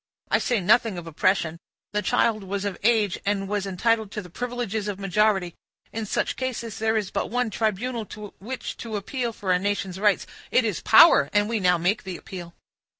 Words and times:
I 0.31 0.39
say 0.39 0.59
nothing 0.59 0.97
of 0.97 1.05
oppression; 1.05 1.59
the 1.93 2.01
child 2.01 2.43
was 2.43 2.65
of 2.65 2.75
age, 2.81 3.19
and 3.23 3.47
was 3.47 3.67
entitled 3.67 4.09
to 4.13 4.23
the 4.23 4.31
privileges 4.31 4.87
of 4.87 4.99
majority. 4.99 5.53
In 5.93 6.07
such 6.07 6.35
cases, 6.37 6.79
there 6.79 6.97
is 6.97 7.11
but 7.11 7.29
one 7.29 7.51
tribunal 7.51 8.07
to 8.07 8.33
which 8.39 8.77
to 8.77 8.95
appeal 8.95 9.31
for 9.31 9.51
a 9.51 9.59
nation's 9.59 9.99
rights—it 9.99 10.65
is 10.65 10.81
power, 10.81 11.29
and 11.33 11.47
we 11.47 11.59
now 11.59 11.77
make 11.77 12.01
the 12.01 12.17
appeal." 12.17 12.55